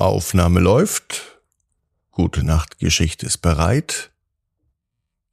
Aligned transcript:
Aufnahme 0.00 0.60
läuft. 0.60 1.40
Gute 2.10 2.44
Nacht 2.44 2.78
Geschichte 2.78 3.26
ist 3.26 3.38
bereit. 3.38 4.10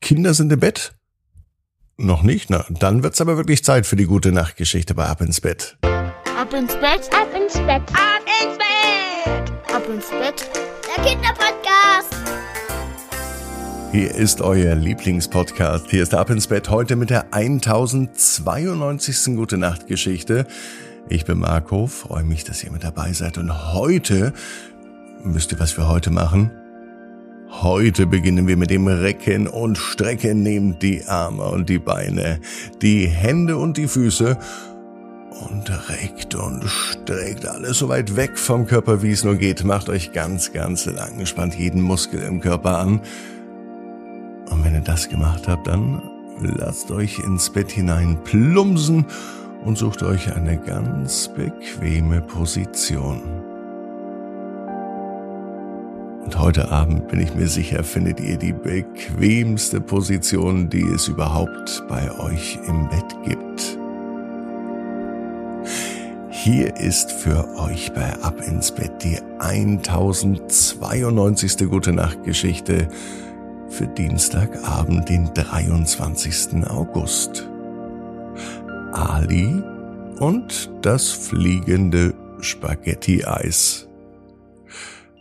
Kinder 0.01 0.33
sind 0.33 0.51
im 0.51 0.59
Bett? 0.59 0.93
Noch 1.97 2.21
nicht? 2.21 2.49
Na, 2.49 2.65
dann 2.69 3.01
wird's 3.01 3.21
aber 3.21 3.37
wirklich 3.37 3.63
Zeit 3.63 3.85
für 3.85 3.95
die 3.95 4.05
gute 4.05 4.31
Nachtgeschichte 4.31 4.93
bei 4.93 5.05
Ab 5.05 5.21
ins 5.21 5.41
Bett. 5.41 5.77
Ab 5.81 6.53
ins 6.53 6.75
Bett, 6.75 7.09
ab 7.13 7.29
ins 7.35 7.53
Bett, 7.53 7.81
ab 7.93 8.21
ins 8.43 8.57
Bett, 8.57 9.51
ab 9.73 9.89
ins 9.89 10.09
Bett. 10.09 10.49
Der 10.95 11.03
Kinderpodcast. 11.03 12.15
Hier 13.91 14.13
ist 14.13 14.41
euer 14.41 14.75
Lieblingspodcast. 14.75 15.89
Hier 15.89 16.03
ist 16.03 16.13
Ab 16.13 16.29
ins 16.29 16.45
Bett 16.47 16.69
heute 16.69 16.95
mit 16.95 17.09
der 17.09 17.33
1092. 17.33 19.35
Gute 19.35 19.57
Nacht 19.57 19.87
Geschichte. 19.87 20.45
Ich 21.09 21.23
bin 21.23 21.39
Marco, 21.39 21.87
freue 21.87 22.25
mich, 22.25 22.43
dass 22.43 22.63
ihr 22.65 22.71
mit 22.71 22.83
dabei 22.83 23.13
seid. 23.13 23.37
Und 23.37 23.73
heute, 23.73 24.33
wisst 25.23 25.53
ihr, 25.53 25.59
was 25.59 25.77
wir 25.77 25.87
heute 25.87 26.09
machen? 26.09 26.51
Heute 27.49 28.05
beginnen 28.05 28.45
wir 28.45 28.57
mit 28.57 28.69
dem 28.71 28.87
Recken 28.87 29.47
und 29.47 29.77
Strecken. 29.77 30.43
Nehmt 30.43 30.83
die 30.83 31.05
Arme 31.05 31.45
und 31.45 31.69
die 31.69 31.79
Beine, 31.79 32.41
die 32.81 33.07
Hände 33.07 33.55
und 33.55 33.77
die 33.77 33.87
Füße 33.87 34.37
und 35.47 35.89
reckt 35.89 36.35
und 36.35 36.65
streckt 36.65 37.47
alles 37.47 37.77
so 37.77 37.87
weit 37.87 38.17
weg 38.17 38.37
vom 38.37 38.65
Körper, 38.65 39.01
wie 39.01 39.11
es 39.11 39.23
nur 39.23 39.35
geht. 39.35 39.63
Macht 39.63 39.87
euch 39.87 40.11
ganz, 40.11 40.51
ganz 40.51 40.87
lang, 40.87 41.25
spannt 41.25 41.55
jeden 41.55 41.81
Muskel 41.81 42.21
im 42.21 42.41
Körper 42.41 42.79
an. 42.79 42.99
Und 44.49 44.65
wenn 44.65 44.73
ihr 44.73 44.81
das 44.81 45.07
gemacht 45.07 45.47
habt, 45.47 45.67
dann 45.67 46.01
lasst 46.41 46.91
euch 46.91 47.19
ins 47.19 47.49
Bett 47.49 47.71
hinein 47.71 48.21
plumsen 48.25 49.05
und 49.63 49.77
sucht 49.77 50.03
euch 50.03 50.35
eine 50.35 50.57
ganz 50.57 51.29
bequeme 51.29 52.19
Position. 52.21 53.21
Und 56.23 56.37
heute 56.39 56.71
Abend 56.71 57.07
bin 57.07 57.21
ich 57.21 57.33
mir 57.35 57.47
sicher, 57.47 57.85
findet 57.85 58.19
ihr 58.19 58.35
die 58.37 58.51
bequemste 58.51 59.79
Position, 59.79 60.69
die 60.69 60.83
es 60.83 61.07
überhaupt 61.07 61.85
bei 61.87 62.11
euch 62.19 62.59
im 62.67 62.89
Bett 62.89 63.15
gibt. 63.23 63.77
Hier 66.29 66.75
ist 66.77 67.13
für 67.13 67.47
euch 67.57 67.93
bei 67.93 68.13
Ab 68.21 68.41
ins 68.45 68.71
Bett 68.71 68.91
die 69.03 69.17
1092. 69.39 71.69
Gute 71.69 71.93
Nacht 71.93 72.23
Geschichte 72.23 72.89
für 73.69 73.87
Dienstagabend, 73.87 75.09
den 75.09 75.33
23. 75.33 76.69
August. 76.69 77.49
Ali 78.97 79.61
und 80.19 80.71
das 80.81 81.11
fliegende 81.11 82.15
Spaghetti-Eis. 82.41 83.87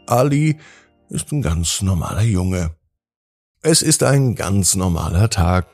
Ali 0.07 0.57
ist 1.11 1.31
ein 1.31 1.43
ganz 1.43 1.83
normaler 1.83 2.23
Junge. 2.23 2.75
Es 3.61 3.83
ist 3.83 4.03
ein 4.03 4.35
ganz 4.35 4.77
normaler 4.77 5.29
Tag. 5.29 5.67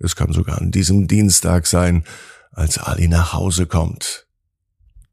Es 0.00 0.16
kann 0.16 0.32
sogar 0.32 0.58
an 0.60 0.72
diesem 0.72 1.06
Dienstag 1.06 1.68
sein, 1.68 2.02
als 2.50 2.78
Ali 2.78 3.06
nach 3.06 3.32
Hause 3.34 3.66
kommt. 3.66 4.26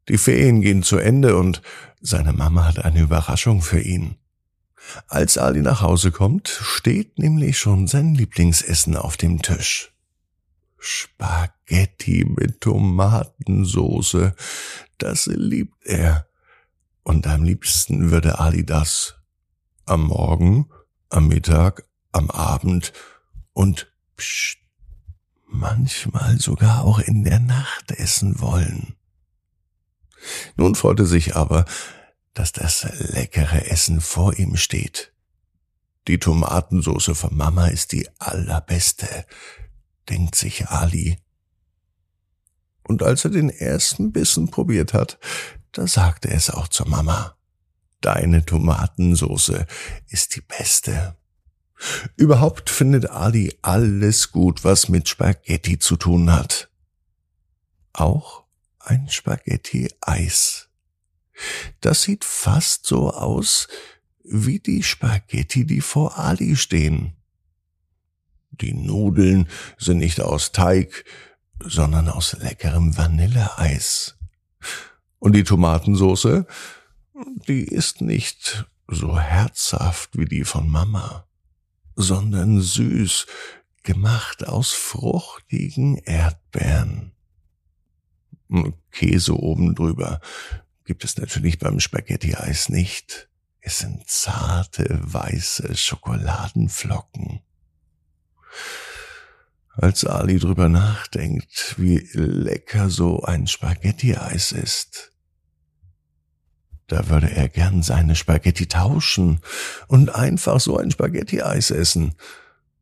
Die 0.10 0.18
Ferien 0.18 0.62
gehen 0.62 0.82
zu 0.82 0.98
Ende 0.98 1.38
und 1.38 1.62
seine 2.02 2.34
Mama 2.34 2.66
hat 2.66 2.84
eine 2.84 3.02
Überraschung 3.02 3.62
für 3.62 3.80
ihn. 3.80 4.16
Als 5.08 5.38
Ali 5.38 5.62
nach 5.62 5.82
Hause 5.82 6.12
kommt, 6.12 6.48
steht 6.50 7.20
nämlich 7.20 7.60
schon 7.60 7.86
sein 7.86 8.16
Lieblingsessen 8.16 8.98
auf 8.98 9.16
dem 9.16 9.44
Tisch. 9.44 9.95
Spaghetti 10.86 12.26
mit 12.26 12.62
Tomatensoße, 12.62 14.36
das 14.98 15.26
liebt 15.26 15.86
er. 15.86 16.28
Und 17.04 17.28
am 17.28 17.44
liebsten 17.44 18.12
würde 18.12 18.40
Ali 18.40 18.66
das 18.66 19.16
am 19.86 20.04
Morgen, 20.04 20.70
am 21.10 21.28
Mittag, 21.28 21.88
am 22.12 22.30
Abend 22.30 22.94
und 23.54 23.92
pst, 24.18 24.58
manchmal 25.48 26.40
sogar 26.40 26.84
auch 26.84 27.00
in 27.00 27.24
der 27.24 27.40
Nacht 27.40 27.92
essen 27.92 28.40
wollen. 28.40 28.96
Nun 30.56 30.76
freute 30.76 31.06
sich 31.06 31.36
aber, 31.36 31.66
dass 32.34 32.52
das 32.52 32.88
leckere 33.14 33.70
Essen 33.70 34.02
vor 34.02 34.38
ihm 34.38 34.58
steht. 34.58 35.14
Die 36.08 36.20
Tomatensoße 36.20 37.16
von 37.16 37.36
Mama 37.36 37.68
ist 37.68 37.92
die 37.92 38.08
allerbeste, 38.20 39.26
denkt 40.10 40.36
sich 40.36 40.68
Ali. 40.68 41.18
Und 42.84 43.02
als 43.04 43.26
er 43.26 43.32
den 43.32 43.50
ersten 43.50 44.12
Bissen 44.12 44.50
probiert 44.50 44.94
hat, 44.94 45.18
da 45.72 45.88
sagte 45.88 46.30
es 46.30 46.50
auch 46.50 46.68
zur 46.68 46.88
Mama. 46.88 47.36
Deine 48.02 48.46
Tomatensoße 48.46 49.66
ist 50.08 50.36
die 50.36 50.42
beste. 50.42 51.16
Überhaupt 52.16 52.70
findet 52.70 53.10
Ali 53.10 53.58
alles 53.62 54.32
gut, 54.32 54.64
was 54.64 54.90
mit 54.90 55.10
Spaghetti 55.10 55.80
zu 55.80 55.96
tun 55.96 56.32
hat. 56.32 56.70
Auch 57.94 58.44
ein 58.80 59.10
Spaghetti-Eis. 59.10 60.70
Das 61.82 62.04
sieht 62.04 62.24
fast 62.24 62.86
so 62.86 63.12
aus 63.12 63.68
wie 64.24 64.60
die 64.60 64.84
Spaghetti, 64.84 65.66
die 65.66 65.82
vor 65.82 66.18
Ali 66.18 66.56
stehen. 66.56 67.15
Die 68.62 68.74
Nudeln 68.74 69.48
sind 69.78 70.00
nicht 70.00 70.22
aus 70.22 70.52
Teig, 70.52 71.06
sondern 71.60 72.10
aus 72.10 72.34
leckerem 72.34 72.98
Vanilleeis. 72.98 74.18
Und 75.20 75.34
die 75.34 75.44
Tomatensoße, 75.44 76.46
die 77.48 77.64
ist 77.64 78.02
nicht 78.02 78.66
so 78.88 79.20
herzhaft 79.20 80.18
wie 80.18 80.26
die 80.26 80.44
von 80.44 80.70
Mama, 80.70 81.28
sondern 81.96 82.62
süß, 82.62 83.26
gemacht 83.84 84.48
aus 84.48 84.72
fruchtigen 84.72 85.98
Erdbeeren. 85.98 87.14
Käse 88.92 89.38
oben 89.38 89.76
drüber 89.76 90.20
gibt 90.86 91.04
es 91.04 91.18
natürlich 91.18 91.60
beim 91.60 91.80
Spaghetti-Eis 91.80 92.70
nicht. 92.70 93.30
Es 93.60 93.80
sind 93.80 94.08
zarte, 94.08 95.00
weiße 95.02 95.76
Schokoladenflocken. 95.76 97.42
Als 99.78 100.06
Ali 100.06 100.40
drüber 100.40 100.70
nachdenkt, 100.70 101.76
wie 101.78 102.08
lecker 102.14 102.90
so 102.90 103.24
ein 103.24 103.48
Spaghetti-Eis 103.48 104.54
ist, 104.54 105.12
da 106.88 107.10
würde 107.10 107.32
er 107.32 107.50
gern 107.50 107.82
seine 107.82 108.16
Spaghetti 108.16 108.68
tauschen 108.68 109.42
und 109.88 110.14
einfach 110.14 110.60
so 110.60 110.78
ein 110.78 110.92
Spaghetti-Eis 110.92 111.72
essen. 111.72 112.14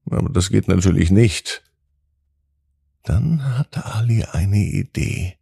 Aber 0.05 0.29
das 0.29 0.49
geht 0.49 0.67
natürlich 0.67 1.09
nicht. 1.09 1.63
Dann 3.03 3.57
hat 3.57 3.85
Ali 3.85 4.23
eine 4.25 4.57
Idee. 4.57 5.37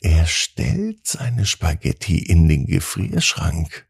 Er 0.00 0.26
stellt 0.26 1.06
seine 1.06 1.46
Spaghetti 1.46 2.18
in 2.18 2.48
den 2.48 2.66
Gefrierschrank. 2.66 3.86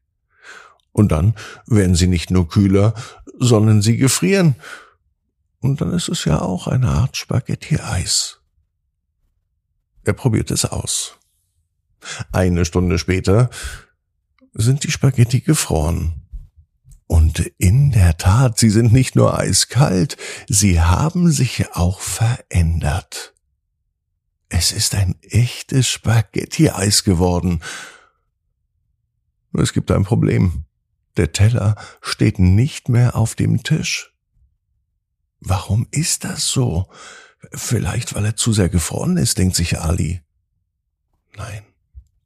Und 0.93 1.12
dann 1.12 1.34
werden 1.66 1.94
sie 1.94 2.06
nicht 2.06 2.31
nur 2.31 2.48
kühler, 2.48 2.94
sondern 3.38 3.83
sie 3.83 3.97
gefrieren. 3.97 4.56
Und 5.66 5.81
dann 5.81 5.93
ist 5.93 6.09
es 6.09 6.25
ja 6.25 6.41
auch 6.43 6.69
eine 6.69 6.87
Art 6.87 7.16
Spaghetti-Eis. 7.16 8.38
Er 10.04 10.12
probiert 10.12 10.53
es 10.53 10.65
aus. 10.65 11.19
Eine 12.31 12.65
Stunde 12.65 13.00
später 13.00 13.50
sind 14.53 14.84
die 14.84 14.93
Spaghetti 14.93 15.41
gefroren. 15.41 16.22
Und 17.09 17.50
in 17.59 17.91
der 17.91 18.16
Tat, 18.16 18.59
sie 18.59 18.71
sind 18.71 18.93
nicht 18.93 19.16
nur 19.16 19.37
eiskalt, 19.37 20.16
sie 20.49 20.81
haben 20.81 21.32
sich 21.32 21.75
auch 21.75 21.98
verändert. 21.98 23.34
Es 24.48 24.71
ist 24.71 24.94
ein 24.94 25.16
echtes 25.22 25.88
Spaghetti-Eis 25.88 27.03
geworden. 27.03 27.60
Nur 29.50 29.65
es 29.65 29.72
gibt 29.72 29.91
ein 29.91 30.04
Problem. 30.04 30.65
Der 31.16 31.33
Teller 31.33 31.74
steht 32.03 32.39
nicht 32.39 32.89
mehr 32.89 33.16
auf 33.16 33.34
dem 33.34 33.65
Tisch. 33.65 34.16
Warum 35.41 35.86
ist 35.91 36.24
das 36.24 36.48
so? 36.48 36.88
Vielleicht, 37.53 38.15
weil 38.15 38.24
er 38.24 38.36
zu 38.36 38.53
sehr 38.53 38.68
gefroren 38.68 39.16
ist, 39.16 39.38
denkt 39.38 39.56
sich 39.56 39.78
Ali. 39.78 40.22
Nein, 41.36 41.62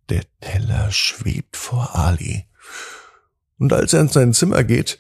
der 0.08 0.24
Teller 0.40 0.90
schwebt 0.90 1.56
vor 1.56 1.96
Ali. 1.96 2.46
Und 3.58 3.72
als 3.72 3.92
er 3.92 4.00
in 4.00 4.08
sein 4.08 4.32
Zimmer 4.32 4.64
geht, 4.64 4.98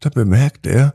da 0.00 0.10
bemerkt 0.10 0.66
er, 0.66 0.94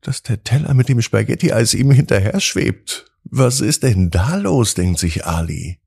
dass 0.00 0.22
der 0.22 0.42
Teller 0.42 0.74
mit 0.74 0.88
dem 0.88 1.00
Spaghetti-Eis 1.00 1.72
ihm 1.74 1.90
hinterher 1.90 2.40
schwebt. 2.40 3.10
Was 3.24 3.60
ist 3.60 3.84
denn 3.84 4.10
da 4.10 4.36
los, 4.36 4.74
denkt 4.74 4.98
sich 4.98 5.24
Ali. 5.24 5.78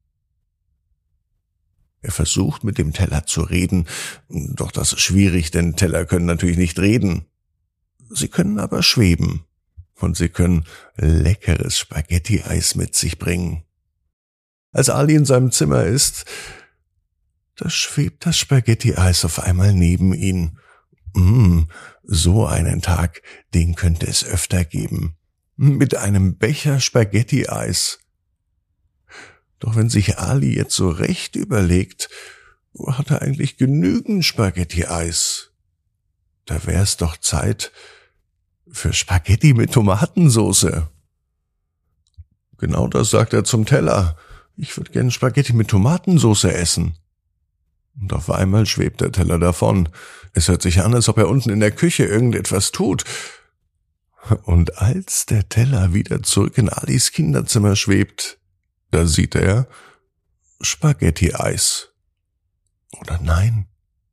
Er 2.01 2.11
versucht 2.11 2.63
mit 2.63 2.77
dem 2.77 2.93
Teller 2.93 3.25
zu 3.25 3.41
reden, 3.41 3.87
doch 4.29 4.71
das 4.71 4.93
ist 4.93 5.01
schwierig, 5.01 5.51
denn 5.51 5.75
Teller 5.75 6.05
können 6.05 6.25
natürlich 6.25 6.57
nicht 6.57 6.79
reden. 6.79 7.25
Sie 8.09 8.29
können 8.29 8.59
aber 8.59 8.81
schweben 8.81 9.46
und 9.99 10.17
sie 10.17 10.29
können 10.29 10.65
leckeres 10.95 11.77
Spaghetti-Eis 11.77 12.75
mit 12.75 12.95
sich 12.95 13.19
bringen. 13.19 13.63
Als 14.71 14.89
Ali 14.89 15.15
in 15.15 15.25
seinem 15.25 15.51
Zimmer 15.51 15.83
ist, 15.83 16.25
da 17.55 17.69
schwebt 17.69 18.25
das 18.25 18.38
Spaghetti-Eis 18.38 19.25
auf 19.25 19.39
einmal 19.39 19.73
neben 19.73 20.13
ihn. 20.13 20.59
Mm, 21.13 21.63
so 22.03 22.45
einen 22.45 22.81
Tag, 22.81 23.21
den 23.53 23.75
könnte 23.75 24.05
es 24.05 24.23
öfter 24.23 24.63
geben. 24.63 25.17
Mit 25.55 25.95
einem 25.95 26.38
Becher 26.38 26.79
Spaghetti-Eis. 26.79 28.00
Doch 29.59 29.75
wenn 29.75 29.89
sich 29.89 30.19
Ali 30.19 30.55
jetzt 30.55 30.75
so 30.75 30.89
recht 30.89 31.35
überlegt, 31.35 32.09
hat 32.85 33.09
er 33.09 33.23
eigentlich 33.23 33.57
genügend 33.57 34.23
Spaghetti-Eis. 34.23 35.51
Da 36.45 36.65
wär's 36.67 36.97
doch 36.97 37.17
Zeit 37.17 37.71
für 38.71 38.93
Spaghetti 38.93 39.53
mit 39.53 39.73
Tomatensoße. 39.73 40.87
Genau 42.57 42.87
das 42.87 43.09
sagt 43.09 43.33
er 43.33 43.43
zum 43.43 43.65
Teller. 43.65 44.17
Ich 44.55 44.75
würde 44.77 44.91
gern 44.91 45.11
Spaghetti 45.11 45.53
mit 45.53 45.67
Tomatensoße 45.67 46.53
essen. 46.53 46.97
Und 47.99 48.13
auf 48.13 48.29
einmal 48.29 48.65
schwebt 48.65 49.01
der 49.01 49.11
Teller 49.11 49.39
davon. 49.39 49.89
Es 50.33 50.47
hört 50.47 50.61
sich 50.61 50.81
an, 50.81 50.93
als 50.93 51.09
ob 51.09 51.17
er 51.17 51.29
unten 51.29 51.49
in 51.49 51.59
der 51.59 51.71
Küche 51.71 52.05
irgendetwas 52.05 52.71
tut. 52.71 53.03
Und 54.43 54.77
als 54.79 55.25
der 55.25 55.47
Teller 55.49 55.93
wieder 55.93 56.21
zurück 56.21 56.57
in 56.57 56.69
Alis 56.69 57.11
Kinderzimmer 57.11 57.75
schwebt, 57.75 58.39
da 58.91 59.05
sieht 59.05 59.35
er 59.35 59.67
Spaghetti-Eis. 60.61 61.89
Oder 62.99 63.19
nein, 63.21 63.67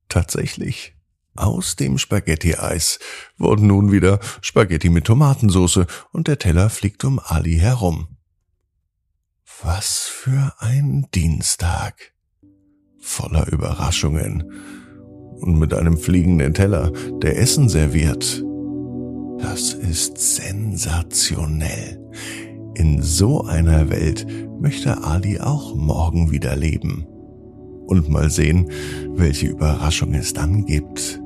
tatsächlich. 0.08 0.94
Aus 1.36 1.74
dem 1.74 1.98
Spaghetti-Eis 1.98 3.00
wurden 3.38 3.66
nun 3.66 3.90
wieder 3.90 4.20
Spaghetti 4.40 4.88
mit 4.88 5.04
Tomatensauce 5.04 5.86
und 6.12 6.28
der 6.28 6.38
Teller 6.38 6.70
fliegt 6.70 7.04
um 7.04 7.18
Ali 7.18 7.56
herum. 7.58 8.08
Was 9.62 10.00
für 10.00 10.52
ein 10.58 11.06
Dienstag. 11.14 12.12
Voller 13.00 13.50
Überraschungen. 13.50 14.44
Und 15.40 15.58
mit 15.58 15.74
einem 15.74 15.98
fliegenden 15.98 16.54
Teller, 16.54 16.92
der 17.22 17.38
Essen 17.38 17.68
serviert. 17.68 18.42
Das 19.40 19.74
ist 19.74 20.16
sensationell. 20.18 22.00
In 22.74 23.02
so 23.02 23.44
einer 23.44 23.90
Welt 23.90 24.26
möchte 24.60 25.02
Ali 25.02 25.40
auch 25.40 25.74
morgen 25.74 26.30
wieder 26.30 26.56
leben. 26.56 27.06
Und 27.86 28.08
mal 28.08 28.30
sehen, 28.30 28.70
welche 29.10 29.48
Überraschung 29.48 30.14
es 30.14 30.32
dann 30.32 30.64
gibt. 30.64 31.20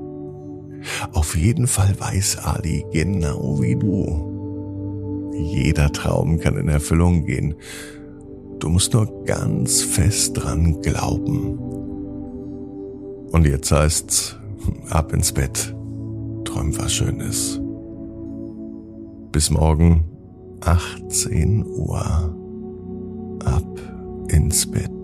Auf 1.13 1.37
jeden 1.37 1.67
Fall 1.67 1.95
weiß 1.99 2.39
Ali 2.39 2.85
genau 2.93 3.61
wie 3.61 3.77
du. 3.77 5.33
Jeder 5.35 5.93
Traum 5.93 6.39
kann 6.39 6.57
in 6.57 6.69
Erfüllung 6.69 7.25
gehen. 7.25 7.55
Du 8.59 8.69
musst 8.69 8.93
nur 8.93 9.25
ganz 9.25 9.83
fest 9.83 10.37
dran 10.37 10.81
glauben. 10.83 11.59
Und 13.31 13.47
jetzt 13.47 13.71
heißt's, 13.71 14.37
ab 14.91 15.13
ins 15.13 15.33
Bett. 15.33 15.75
Träum 16.45 16.77
was 16.79 16.93
Schönes. 16.93 17.61
Bis 19.33 19.51
morgen, 19.51 20.05
18 20.61 21.65
Uhr. 21.67 22.01
Ab 23.45 23.81
ins 24.29 24.67
Bett.net 24.67 24.99